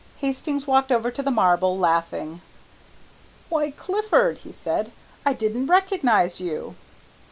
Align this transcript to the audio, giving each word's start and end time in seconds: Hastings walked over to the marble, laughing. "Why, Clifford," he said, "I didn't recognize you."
Hastings 0.17 0.65
walked 0.65 0.91
over 0.91 1.11
to 1.11 1.21
the 1.21 1.29
marble, 1.29 1.77
laughing. 1.77 2.41
"Why, 3.49 3.69
Clifford," 3.69 4.39
he 4.39 4.51
said, 4.51 4.91
"I 5.27 5.33
didn't 5.33 5.67
recognize 5.67 6.41
you." 6.41 6.73